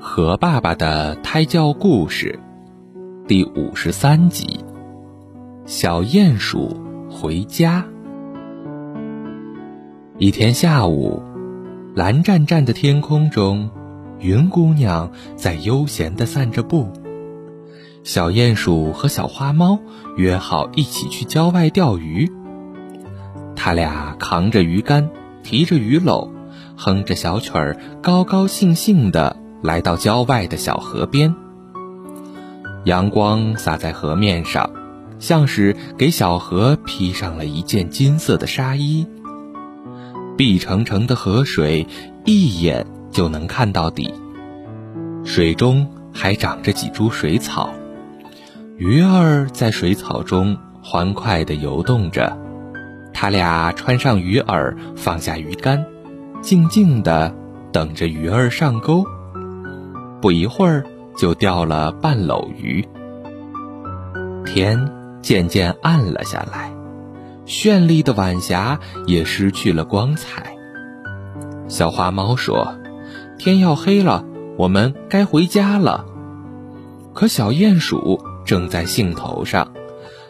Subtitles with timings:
[0.00, 2.38] 和爸爸的胎教故事
[3.26, 4.64] 第五十三集：
[5.64, 6.76] 小鼹鼠
[7.10, 7.84] 回家。
[10.18, 11.22] 一天下午，
[11.94, 13.70] 蓝湛湛的天空中，
[14.18, 16.88] 云姑娘在悠闲地散着步。
[18.04, 19.78] 小鼹鼠和小花猫
[20.16, 22.30] 约好一起去郊外钓鱼。
[23.56, 25.10] 他俩扛着鱼竿，
[25.42, 26.30] 提着鱼篓，
[26.76, 29.36] 哼着小曲儿，高高兴兴地
[29.66, 31.34] 来到郊外的小河边。
[32.84, 34.70] 阳光洒在河面上，
[35.18, 39.04] 像是给小河披上了一件金色的纱衣。
[40.36, 41.84] 碧澄澄的河水，
[42.24, 44.14] 一眼就能看到底。
[45.24, 47.70] 水中还长着几株水草，
[48.76, 52.38] 鱼儿在水草中欢快地游动着。
[53.12, 55.84] 他俩穿上鱼饵，放下鱼竿，
[56.40, 57.34] 静静地
[57.72, 59.04] 等着鱼儿上钩。
[60.20, 60.84] 不一会儿，
[61.16, 62.86] 就钓了半篓鱼。
[64.44, 64.90] 天
[65.22, 66.72] 渐渐暗了下来，
[67.46, 70.56] 绚丽的晚霞也失去了光彩。
[71.68, 72.76] 小花猫说
[73.38, 74.24] ：“天要黑了，
[74.56, 76.04] 我们该回家了。”
[77.12, 79.72] 可小鼹鼠正在兴头上，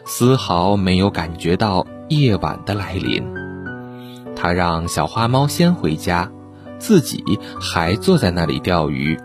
[0.05, 1.85] 丝毫没有感觉到。
[2.09, 3.21] 夜晚的来临，
[4.33, 6.31] 它让小花猫先回家，
[6.79, 7.21] 自己
[7.59, 9.19] 还坐在那里钓鱼。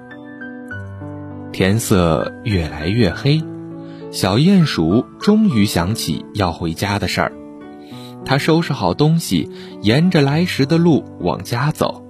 [1.52, 3.42] 天色越来越黑，
[4.10, 7.32] 小鼹鼠终于想起要回家的事儿。
[8.24, 9.50] 他收拾好东西，
[9.82, 12.02] 沿着来时的路往家走。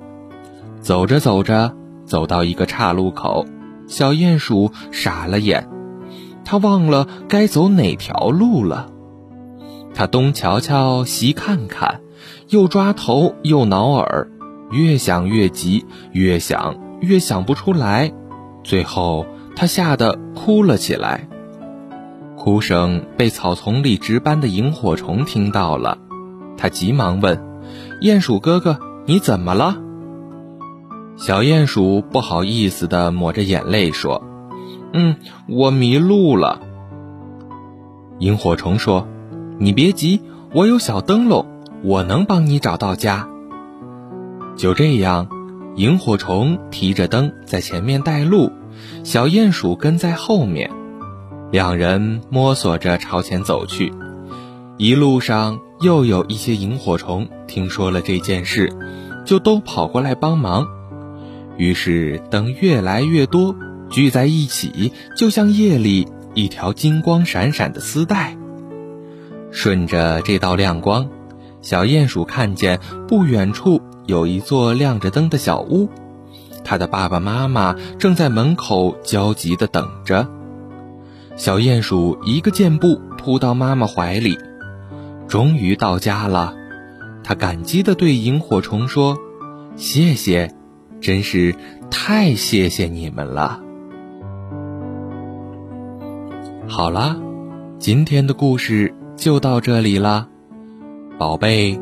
[0.80, 1.74] 走着走着，
[2.06, 3.44] 走到一个岔路口，
[3.88, 5.68] 小鼹鼠傻了眼，
[6.44, 8.90] 他忘了该走哪条路了。
[9.92, 12.00] 他东瞧瞧，西看看，
[12.48, 14.30] 又抓头又挠耳，
[14.70, 18.12] 越想越急，越想越想不出来，
[18.62, 21.28] 最后他吓得哭了起来。
[22.36, 25.98] 哭声被草丛里值班的萤火虫听到了，
[26.56, 27.40] 他急忙问
[28.02, 29.76] ：“鼹鼠哥哥，你怎么了？”
[31.16, 34.22] 小鼹鼠不好意思地抹着眼泪说
[34.92, 35.16] ：“嗯，
[35.48, 36.60] 我迷路了。”
[38.18, 39.06] 萤火虫说。
[39.58, 40.22] 你别急，
[40.54, 41.46] 我有小灯笼，
[41.84, 43.28] 我能帮你找到家。
[44.56, 45.28] 就这样，
[45.76, 48.52] 萤火虫提着灯在前面带路，
[49.04, 50.70] 小鼹鼠跟在后面，
[51.50, 53.92] 两人摸索着朝前走去。
[54.76, 58.70] 一路上，又有一些萤火虫听说了这件事，
[59.24, 60.66] 就都跑过来帮忙。
[61.56, 63.54] 于是，灯越来越多，
[63.88, 68.36] 聚在一起，就像夜里一条金光闪闪的丝带。
[69.50, 71.08] 顺着这道亮光，
[71.62, 72.78] 小鼹鼠看见
[73.08, 75.88] 不远处有一座亮着灯的小屋，
[76.64, 80.28] 它的爸爸妈妈正在门口焦急地等着。
[81.36, 84.38] 小鼹鼠一个箭步扑到妈妈怀里，
[85.28, 86.54] 终于到家了。
[87.24, 89.16] 它感激地对萤火虫说
[89.76, 90.54] ：“谢谢，
[91.00, 91.54] 真是
[91.90, 93.60] 太谢谢你们了。”
[96.68, 97.16] 好了，
[97.78, 98.94] 今天的故事。
[99.14, 100.26] 就到这里了，
[101.16, 101.78] 宝贝，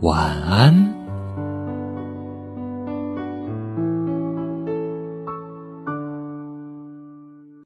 [0.00, 0.97] 晚安。